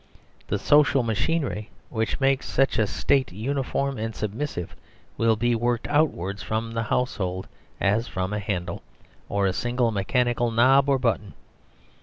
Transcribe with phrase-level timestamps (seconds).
[0.47, 4.75] The social machinery which makes such a State uniform and submissive
[5.15, 7.47] will be worked outwards from the household
[7.79, 8.81] as from a handle,
[9.29, 11.35] or a single mechanical knob or button.